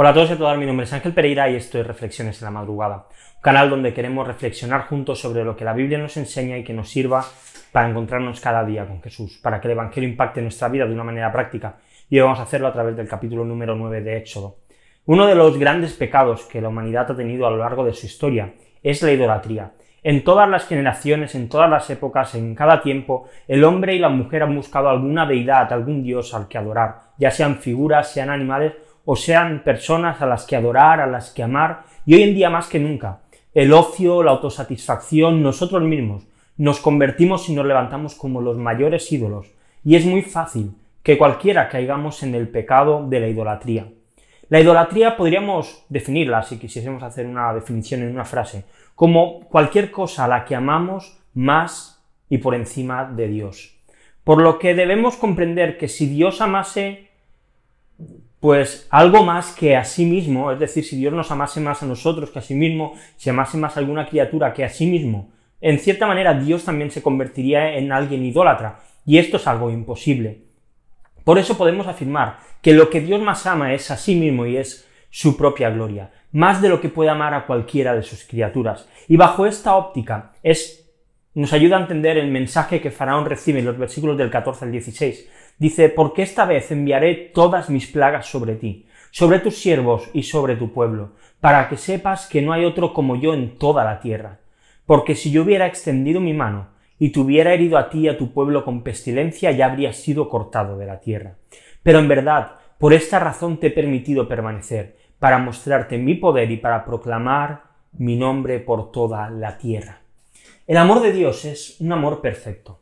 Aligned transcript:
Hola 0.00 0.10
a 0.10 0.14
todos 0.14 0.30
y 0.30 0.34
a 0.34 0.38
todas, 0.38 0.56
mi 0.56 0.64
nombre 0.64 0.84
es 0.84 0.92
Ángel 0.92 1.12
Pereira 1.12 1.50
y 1.50 1.56
esto 1.56 1.76
es 1.76 1.84
Reflexiones 1.84 2.40
en 2.40 2.44
la 2.44 2.52
Madrugada, 2.52 3.08
un 3.34 3.42
canal 3.42 3.68
donde 3.68 3.92
queremos 3.92 4.24
reflexionar 4.24 4.82
juntos 4.82 5.20
sobre 5.20 5.42
lo 5.42 5.56
que 5.56 5.64
la 5.64 5.72
Biblia 5.72 5.98
nos 5.98 6.16
enseña 6.16 6.56
y 6.56 6.62
que 6.62 6.72
nos 6.72 6.88
sirva 6.88 7.24
para 7.72 7.90
encontrarnos 7.90 8.40
cada 8.40 8.64
día 8.64 8.86
con 8.86 9.02
Jesús, 9.02 9.40
para 9.42 9.60
que 9.60 9.66
el 9.66 9.72
Evangelio 9.72 10.08
impacte 10.08 10.40
nuestra 10.40 10.68
vida 10.68 10.86
de 10.86 10.94
una 10.94 11.02
manera 11.02 11.32
práctica. 11.32 11.78
Y 12.08 12.16
hoy 12.16 12.22
vamos 12.22 12.38
a 12.38 12.44
hacerlo 12.44 12.68
a 12.68 12.72
través 12.72 12.96
del 12.96 13.08
capítulo 13.08 13.44
número 13.44 13.74
9 13.74 14.00
de 14.02 14.18
Éxodo. 14.18 14.58
Uno 15.06 15.26
de 15.26 15.34
los 15.34 15.58
grandes 15.58 15.94
pecados 15.94 16.44
que 16.44 16.60
la 16.60 16.68
humanidad 16.68 17.10
ha 17.10 17.16
tenido 17.16 17.48
a 17.48 17.50
lo 17.50 17.56
largo 17.56 17.84
de 17.84 17.92
su 17.92 18.06
historia 18.06 18.54
es 18.80 19.02
la 19.02 19.10
idolatría. 19.10 19.72
En 20.04 20.22
todas 20.22 20.48
las 20.48 20.68
generaciones, 20.68 21.34
en 21.34 21.48
todas 21.48 21.68
las 21.68 21.90
épocas, 21.90 22.36
en 22.36 22.54
cada 22.54 22.82
tiempo, 22.82 23.28
el 23.48 23.64
hombre 23.64 23.96
y 23.96 23.98
la 23.98 24.10
mujer 24.10 24.44
han 24.44 24.54
buscado 24.54 24.90
alguna 24.90 25.26
deidad, 25.26 25.72
algún 25.72 26.04
dios 26.04 26.34
al 26.34 26.46
que 26.46 26.56
adorar, 26.56 27.00
ya 27.18 27.32
sean 27.32 27.56
figuras, 27.56 28.12
sean 28.12 28.30
animales 28.30 28.74
o 29.10 29.16
sean 29.16 29.62
personas 29.64 30.20
a 30.20 30.26
las 30.26 30.44
que 30.44 30.54
adorar, 30.54 31.00
a 31.00 31.06
las 31.06 31.30
que 31.30 31.42
amar, 31.42 31.84
y 32.04 32.14
hoy 32.14 32.24
en 32.24 32.34
día 32.34 32.50
más 32.50 32.68
que 32.68 32.78
nunca, 32.78 33.20
el 33.54 33.72
ocio, 33.72 34.22
la 34.22 34.32
autosatisfacción, 34.32 35.42
nosotros 35.42 35.82
mismos, 35.82 36.26
nos 36.58 36.78
convertimos 36.78 37.48
y 37.48 37.54
nos 37.54 37.64
levantamos 37.64 38.14
como 38.14 38.42
los 38.42 38.58
mayores 38.58 39.10
ídolos, 39.10 39.50
y 39.82 39.96
es 39.96 40.04
muy 40.04 40.20
fácil 40.20 40.72
que 41.02 41.16
cualquiera 41.16 41.70
caigamos 41.70 42.22
en 42.22 42.34
el 42.34 42.48
pecado 42.48 43.06
de 43.08 43.20
la 43.20 43.28
idolatría. 43.28 43.88
La 44.50 44.60
idolatría 44.60 45.16
podríamos 45.16 45.86
definirla, 45.88 46.42
si 46.42 46.58
quisiésemos 46.58 47.02
hacer 47.02 47.24
una 47.24 47.54
definición 47.54 48.02
en 48.02 48.10
una 48.10 48.26
frase, 48.26 48.66
como 48.94 49.40
cualquier 49.48 49.90
cosa 49.90 50.26
a 50.26 50.28
la 50.28 50.44
que 50.44 50.54
amamos 50.54 51.18
más 51.32 52.04
y 52.28 52.36
por 52.36 52.54
encima 52.54 53.06
de 53.06 53.28
Dios. 53.28 53.74
Por 54.22 54.42
lo 54.42 54.58
que 54.58 54.74
debemos 54.74 55.16
comprender 55.16 55.78
que 55.78 55.88
si 55.88 56.06
Dios 56.06 56.42
amase 56.42 57.07
pues 58.40 58.86
algo 58.90 59.24
más 59.24 59.52
que 59.52 59.76
a 59.76 59.84
sí 59.84 60.06
mismo, 60.06 60.52
es 60.52 60.58
decir, 60.58 60.84
si 60.84 60.96
Dios 60.96 61.12
nos 61.12 61.30
amase 61.30 61.60
más 61.60 61.82
a 61.82 61.86
nosotros 61.86 62.30
que 62.30 62.38
a 62.38 62.42
sí 62.42 62.54
mismo, 62.54 62.94
si 63.16 63.30
amase 63.30 63.58
más 63.58 63.76
a 63.76 63.80
alguna 63.80 64.06
criatura 64.06 64.52
que 64.52 64.64
a 64.64 64.68
sí 64.68 64.86
mismo, 64.86 65.30
en 65.60 65.78
cierta 65.78 66.06
manera 66.06 66.34
Dios 66.34 66.64
también 66.64 66.90
se 66.90 67.02
convertiría 67.02 67.76
en 67.76 67.90
alguien 67.90 68.24
idólatra, 68.24 68.80
y 69.04 69.18
esto 69.18 69.38
es 69.38 69.46
algo 69.46 69.70
imposible. 69.70 70.42
Por 71.24 71.38
eso 71.38 71.58
podemos 71.58 71.86
afirmar 71.86 72.38
que 72.62 72.74
lo 72.74 72.90
que 72.90 73.00
Dios 73.00 73.20
más 73.20 73.46
ama 73.46 73.74
es 73.74 73.90
a 73.90 73.96
sí 73.96 74.14
mismo 74.14 74.46
y 74.46 74.56
es 74.56 74.88
su 75.10 75.36
propia 75.36 75.70
gloria, 75.70 76.10
más 76.32 76.62
de 76.62 76.68
lo 76.68 76.80
que 76.80 76.88
puede 76.88 77.10
amar 77.10 77.34
a 77.34 77.46
cualquiera 77.46 77.94
de 77.94 78.02
sus 78.02 78.24
criaturas. 78.24 78.88
Y 79.08 79.16
bajo 79.16 79.46
esta 79.46 79.74
óptica 79.76 80.32
es 80.42 80.88
nos 81.34 81.52
ayuda 81.52 81.76
a 81.76 81.80
entender 81.82 82.18
el 82.18 82.30
mensaje 82.32 82.80
que 82.80 82.90
Faraón 82.90 83.24
recibe 83.24 83.60
en 83.60 83.64
los 83.64 83.78
versículos 83.78 84.18
del 84.18 84.28
14 84.28 84.64
al 84.64 84.72
16, 84.72 85.28
Dice, 85.58 85.88
porque 85.88 86.22
esta 86.22 86.44
vez 86.44 86.70
enviaré 86.70 87.14
todas 87.14 87.68
mis 87.68 87.86
plagas 87.86 88.26
sobre 88.26 88.54
ti, 88.54 88.86
sobre 89.10 89.40
tus 89.40 89.56
siervos 89.56 90.08
y 90.12 90.22
sobre 90.22 90.56
tu 90.56 90.72
pueblo, 90.72 91.12
para 91.40 91.68
que 91.68 91.76
sepas 91.76 92.28
que 92.28 92.42
no 92.42 92.52
hay 92.52 92.64
otro 92.64 92.92
como 92.92 93.16
yo 93.16 93.34
en 93.34 93.58
toda 93.58 93.84
la 93.84 94.00
tierra. 94.00 94.38
Porque 94.86 95.14
si 95.14 95.30
yo 95.30 95.42
hubiera 95.42 95.66
extendido 95.66 96.20
mi 96.20 96.32
mano 96.32 96.68
y 96.98 97.10
te 97.10 97.20
hubiera 97.20 97.52
herido 97.52 97.76
a 97.76 97.90
ti 97.90 98.00
y 98.00 98.08
a 98.08 98.16
tu 98.16 98.32
pueblo 98.32 98.64
con 98.64 98.82
pestilencia, 98.82 99.50
ya 99.50 99.66
habrías 99.66 99.96
sido 99.96 100.28
cortado 100.28 100.78
de 100.78 100.86
la 100.86 101.00
tierra. 101.00 101.34
Pero 101.82 101.98
en 101.98 102.08
verdad, 102.08 102.52
por 102.78 102.92
esta 102.92 103.18
razón 103.18 103.58
te 103.58 103.68
he 103.68 103.70
permitido 103.70 104.28
permanecer, 104.28 104.96
para 105.18 105.38
mostrarte 105.38 105.98
mi 105.98 106.14
poder 106.14 106.50
y 106.50 106.56
para 106.56 106.84
proclamar 106.84 107.62
mi 107.92 108.16
nombre 108.16 108.60
por 108.60 108.92
toda 108.92 109.28
la 109.30 109.58
tierra. 109.58 110.00
El 110.66 110.76
amor 110.76 111.00
de 111.00 111.12
Dios 111.12 111.44
es 111.44 111.80
un 111.80 111.92
amor 111.92 112.20
perfecto. 112.20 112.80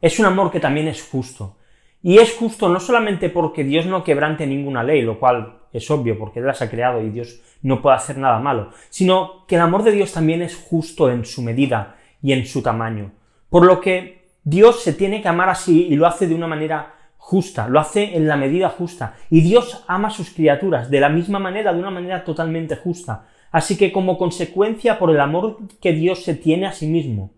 Es 0.00 0.18
un 0.18 0.26
amor 0.26 0.50
que 0.50 0.60
también 0.60 0.88
es 0.88 1.02
justo. 1.02 1.56
Y 2.02 2.18
es 2.18 2.34
justo 2.34 2.68
no 2.68 2.78
solamente 2.78 3.28
porque 3.28 3.64
Dios 3.64 3.86
no 3.86 4.04
quebrante 4.04 4.46
ninguna 4.46 4.84
ley, 4.84 5.02
lo 5.02 5.18
cual 5.18 5.58
es 5.72 5.90
obvio 5.90 6.16
porque 6.16 6.38
Él 6.38 6.46
las 6.46 6.62
ha 6.62 6.70
creado 6.70 7.02
y 7.02 7.10
Dios 7.10 7.40
no 7.62 7.82
puede 7.82 7.96
hacer 7.96 8.18
nada 8.18 8.38
malo, 8.38 8.70
sino 8.88 9.44
que 9.46 9.56
el 9.56 9.62
amor 9.62 9.82
de 9.82 9.92
Dios 9.92 10.12
también 10.12 10.42
es 10.42 10.56
justo 10.56 11.10
en 11.10 11.24
su 11.24 11.42
medida 11.42 11.96
y 12.22 12.32
en 12.32 12.46
su 12.46 12.62
tamaño. 12.62 13.10
Por 13.50 13.64
lo 13.64 13.80
que 13.80 14.28
Dios 14.44 14.80
se 14.80 14.92
tiene 14.92 15.20
que 15.20 15.28
amar 15.28 15.48
así 15.48 15.86
y 15.88 15.96
lo 15.96 16.06
hace 16.06 16.28
de 16.28 16.34
una 16.34 16.46
manera 16.46 16.94
justa, 17.16 17.68
lo 17.68 17.80
hace 17.80 18.16
en 18.16 18.28
la 18.28 18.36
medida 18.36 18.68
justa. 18.68 19.16
Y 19.28 19.40
Dios 19.40 19.84
ama 19.88 20.08
a 20.08 20.12
sus 20.12 20.30
criaturas 20.30 20.90
de 20.90 21.00
la 21.00 21.08
misma 21.08 21.40
manera, 21.40 21.72
de 21.72 21.80
una 21.80 21.90
manera 21.90 22.24
totalmente 22.24 22.76
justa. 22.76 23.26
Así 23.50 23.76
que 23.76 23.90
como 23.90 24.18
consecuencia 24.18 24.98
por 24.98 25.10
el 25.10 25.20
amor 25.20 25.58
que 25.80 25.92
Dios 25.92 26.22
se 26.22 26.34
tiene 26.34 26.66
a 26.66 26.72
sí 26.72 26.86
mismo, 26.86 27.32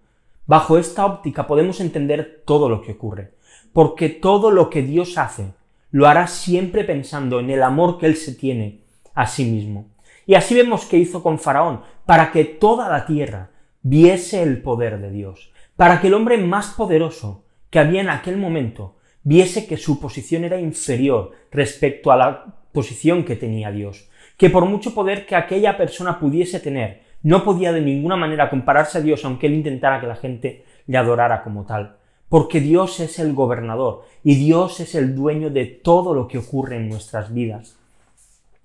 bajo 0.47 0.77
esta 0.77 1.07
óptica 1.07 1.47
podemos 1.47 1.81
entender 1.81 2.43
todo 2.45 2.69
lo 2.69 2.83
que 2.83 2.93
ocurre 2.93 3.40
porque 3.73 4.09
todo 4.09 4.51
lo 4.51 4.71
que 4.71 4.83
Dios 4.83 5.19
hace 5.19 5.53
lo 5.91 6.07
hará 6.07 6.27
siempre 6.27 6.85
pensando 6.85 7.41
en 7.41 7.51
el 7.51 7.63
amor 7.63 7.99
que 7.99 8.07
Él 8.07 8.17
se 8.17 8.35
tiene 8.35 8.81
a 9.15 9.27
sí 9.27 9.45
mismo. 9.45 9.89
Y 10.27 10.35
así 10.35 10.55
vemos 10.55 10.85
que 10.85 10.99
hizo 10.99 11.23
con 11.23 11.39
Faraón, 11.39 11.81
para 12.07 12.31
que 12.31 12.45
toda 12.45 12.89
la 12.89 13.07
tierra 13.07 13.51
viese 13.83 14.43
el 14.43 14.63
poder 14.63 15.01
de 15.01 15.11
Dios, 15.11 15.53
para 15.77 16.01
que 16.01 16.07
el 16.07 16.15
hombre 16.15 16.39
más 16.39 16.69
poderoso 16.69 17.45
que 17.71 17.79
había 17.79 18.01
en 18.01 18.11
aquel 18.11 18.37
momento 18.37 18.97
viese 19.23 19.67
que 19.67 19.77
su 19.77 20.01
posición 20.01 20.45
era 20.45 20.61
inferior 20.61 21.33
respecto 21.51 22.13
a 22.13 22.17
la 22.17 22.45
posición 22.73 23.25
que 23.25 23.37
tenía 23.37 23.71
Dios, 23.71 24.09
que 24.37 24.51
por 24.51 24.65
mucho 24.67 24.95
poder 24.95 25.27
que 25.27 25.37
aquella 25.37 25.77
persona 25.77 26.19
pudiese 26.19 26.61
tener, 26.61 27.03
no 27.23 27.45
podía 27.45 27.73
de 27.73 27.81
ninguna 27.81 28.17
manera 28.17 28.49
compararse 28.49 28.99
a 28.99 29.03
Dios 29.03 29.25
aunque 29.25 29.47
él 29.47 29.55
intentara 29.55 30.01
que 30.01 30.07
la 30.07 30.17
gente 30.17 30.65
le 30.87 30.97
adorara 30.97 31.43
como 31.43 31.65
tal 31.67 32.00
porque 32.31 32.61
Dios 32.61 33.01
es 33.01 33.19
el 33.19 33.35
gobernador 33.35 34.05
y 34.23 34.37
Dios 34.37 34.79
es 34.79 34.95
el 34.95 35.17
dueño 35.17 35.51
de 35.51 35.67
todo 35.67 36.15
lo 36.15 36.29
que 36.29 36.39
ocurre 36.39 36.77
en 36.77 36.89
nuestras 36.89 37.35
vidas. 37.35 37.77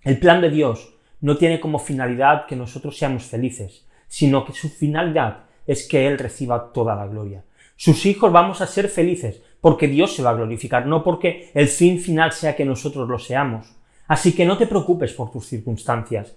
El 0.03 0.20
plan 0.20 0.40
de 0.40 0.52
Dios 0.52 0.94
no 1.20 1.36
tiene 1.36 1.59
como 1.59 1.80
finalidad 1.80 2.46
que 2.46 2.56
nosotros 2.56 2.96
seamos 2.96 3.24
felices, 3.24 3.88
sino 4.08 4.46
que 4.46 4.54
su 4.54 4.70
finalidad 4.70 5.46
es 5.66 5.88
que 5.88 6.06
Él 6.06 6.20
reciba 6.20 6.72
toda 6.72 6.96
la 6.96 7.08
gloria. 7.08 7.44
Sus 7.75 8.06
hijos 8.06 8.31
vamos 8.31 8.62
a 8.62 8.68
ser 8.68 8.88
felices 8.88 9.42
porque 9.59 9.88
Dios 9.88 10.16
se 10.16 10.22
va 10.22 10.30
a 10.30 10.36
glorificar, 10.36 10.86
no 10.86 11.04
porque 11.04 11.50
el 11.56 11.68
fin 11.68 12.00
final 12.00 12.34
sea 12.34 12.56
que 12.56 12.66
nosotros 12.66 13.09
lo 13.09 13.18
seamos. 13.18 13.75
Así 14.08 14.34
que 14.34 14.46
no 14.46 14.59
te 14.59 14.68
preocupes 14.68 15.12
por 15.14 15.31
tus 15.31 15.48
circunstancias, 15.48 16.36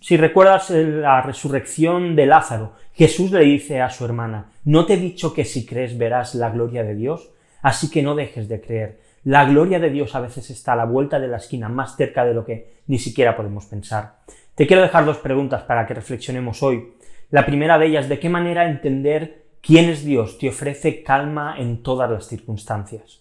si 0.00 0.16
recuerdas 0.16 0.70
la 0.70 1.20
resurrección 1.22 2.14
de 2.14 2.26
Lázaro, 2.26 2.74
Jesús 2.94 3.32
le 3.32 3.40
dice 3.40 3.80
a 3.80 3.90
su 3.90 4.04
hermana, 4.04 4.52
¿no 4.64 4.86
te 4.86 4.94
he 4.94 4.96
dicho 4.96 5.34
que 5.34 5.44
si 5.44 5.66
crees 5.66 5.98
verás 5.98 6.34
la 6.34 6.50
gloria 6.50 6.84
de 6.84 6.94
Dios? 6.94 7.30
Así 7.62 7.90
que 7.90 8.02
no 8.02 8.14
dejes 8.14 8.48
de 8.48 8.60
creer. 8.60 9.00
La 9.24 9.44
gloria 9.44 9.80
de 9.80 9.90
Dios 9.90 10.14
a 10.14 10.20
veces 10.20 10.48
está 10.50 10.72
a 10.72 10.76
la 10.76 10.84
vuelta 10.84 11.18
de 11.18 11.28
la 11.28 11.38
esquina, 11.38 11.68
más 11.68 11.96
cerca 11.96 12.24
de 12.24 12.34
lo 12.34 12.44
que 12.44 12.80
ni 12.86 12.98
siquiera 12.98 13.36
podemos 13.36 13.66
pensar. 13.66 14.20
Te 14.54 14.66
quiero 14.66 14.82
dejar 14.82 15.04
dos 15.04 15.18
preguntas 15.18 15.62
para 15.62 15.86
que 15.86 15.94
reflexionemos 15.94 16.62
hoy. 16.62 16.92
La 17.30 17.44
primera 17.44 17.78
de 17.78 17.86
ellas, 17.86 18.08
¿de 18.08 18.18
qué 18.18 18.28
manera 18.28 18.68
entender 18.68 19.42
quién 19.60 19.90
es 19.90 20.04
Dios 20.04 20.38
te 20.38 20.48
ofrece 20.48 21.02
calma 21.02 21.56
en 21.58 21.82
todas 21.82 22.10
las 22.10 22.26
circunstancias? 22.26 23.20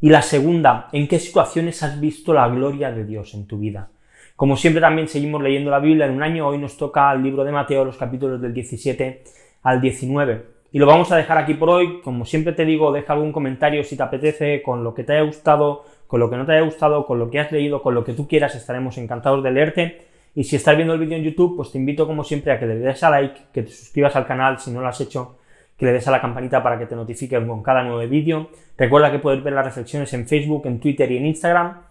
Y 0.00 0.10
la 0.10 0.22
segunda, 0.22 0.88
¿en 0.92 1.08
qué 1.08 1.18
situaciones 1.18 1.82
has 1.82 2.00
visto 2.00 2.32
la 2.32 2.48
gloria 2.48 2.90
de 2.90 3.04
Dios 3.04 3.34
en 3.34 3.46
tu 3.46 3.58
vida? 3.58 3.88
Como 4.36 4.56
siempre 4.56 4.80
también 4.80 5.06
seguimos 5.06 5.40
leyendo 5.40 5.70
la 5.70 5.78
Biblia 5.78 6.06
en 6.06 6.12
un 6.12 6.22
año, 6.22 6.48
hoy 6.48 6.58
nos 6.58 6.76
toca 6.76 7.12
el 7.12 7.22
libro 7.22 7.44
de 7.44 7.52
Mateo, 7.52 7.84
los 7.84 7.96
capítulos 7.96 8.40
del 8.40 8.52
17 8.52 9.22
al 9.62 9.80
19. 9.80 10.54
Y 10.72 10.78
lo 10.80 10.86
vamos 10.86 11.12
a 11.12 11.16
dejar 11.16 11.38
aquí 11.38 11.54
por 11.54 11.70
hoy. 11.70 12.00
Como 12.02 12.24
siempre 12.24 12.52
te 12.52 12.64
digo, 12.64 12.90
deja 12.90 13.12
algún 13.12 13.30
comentario 13.30 13.84
si 13.84 13.96
te 13.96 14.02
apetece 14.02 14.60
con 14.60 14.82
lo 14.82 14.92
que 14.92 15.04
te 15.04 15.12
haya 15.12 15.22
gustado, 15.22 15.84
con 16.08 16.18
lo 16.18 16.28
que 16.28 16.36
no 16.36 16.44
te 16.44 16.50
haya 16.50 16.62
gustado, 16.62 17.06
con 17.06 17.20
lo 17.20 17.30
que 17.30 17.38
has 17.38 17.52
leído, 17.52 17.80
con 17.80 17.94
lo 17.94 18.02
que 18.02 18.12
tú 18.12 18.26
quieras, 18.26 18.56
estaremos 18.56 18.98
encantados 18.98 19.44
de 19.44 19.52
leerte. 19.52 20.02
Y 20.34 20.42
si 20.42 20.56
estás 20.56 20.74
viendo 20.74 20.94
el 20.94 20.98
vídeo 20.98 21.16
en 21.16 21.22
YouTube, 21.22 21.54
pues 21.54 21.70
te 21.70 21.78
invito 21.78 22.08
como 22.08 22.24
siempre 22.24 22.50
a 22.50 22.58
que 22.58 22.66
le 22.66 22.74
des 22.74 23.04
a 23.04 23.10
like, 23.10 23.40
que 23.52 23.62
te 23.62 23.70
suscribas 23.70 24.16
al 24.16 24.26
canal 24.26 24.58
si 24.58 24.72
no 24.72 24.80
lo 24.80 24.88
has 24.88 25.00
hecho, 25.00 25.38
que 25.78 25.86
le 25.86 25.92
des 25.92 26.08
a 26.08 26.10
la 26.10 26.20
campanita 26.20 26.60
para 26.60 26.76
que 26.76 26.86
te 26.86 26.96
notifique 26.96 27.36
con 27.46 27.62
cada 27.62 27.84
nuevo 27.84 28.00
vídeo. 28.10 28.48
Recuerda 28.76 29.12
que 29.12 29.20
puedes 29.20 29.44
ver 29.44 29.52
las 29.52 29.64
reflexiones 29.64 30.12
en 30.12 30.26
Facebook, 30.26 30.66
en 30.66 30.80
Twitter 30.80 31.08
y 31.12 31.18
en 31.18 31.26
Instagram. 31.26 31.82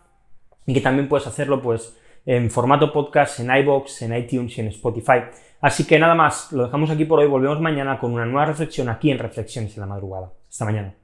Y 0.65 0.73
que 0.73 0.81
también 0.81 1.07
puedes 1.07 1.25
hacerlo 1.25 1.61
pues 1.61 1.97
en 2.25 2.49
formato 2.49 2.91
podcast, 2.91 3.39
en 3.39 3.55
iBox, 3.55 4.01
en 4.03 4.15
iTunes 4.15 4.57
y 4.57 4.61
en 4.61 4.67
Spotify. 4.67 5.23
Así 5.61 5.85
que 5.85 5.99
nada 5.99 6.15
más, 6.15 6.51
lo 6.51 6.65
dejamos 6.65 6.89
aquí 6.89 7.05
por 7.05 7.19
hoy, 7.19 7.27
volvemos 7.27 7.59
mañana 7.61 7.99
con 7.99 8.13
una 8.13 8.25
nueva 8.25 8.45
reflexión 8.45 8.89
aquí 8.89 9.11
en 9.11 9.19
Reflexiones 9.19 9.75
en 9.75 9.81
la 9.81 9.87
Madrugada. 9.87 10.31
Hasta 10.49 10.65
mañana. 10.65 11.02